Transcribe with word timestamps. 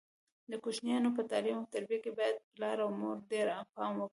د 0.51 0.53
کوچنیانو 0.63 1.09
په 1.17 1.21
تعلیم 1.31 1.57
او 1.59 1.71
تربیه 1.73 1.99
کې 2.03 2.11
باید 2.19 2.35
پلار 2.53 2.77
او 2.85 2.89
مور 2.99 3.17
ډېر 3.31 3.47
پام 3.75 3.93
وکړي. 3.97 4.09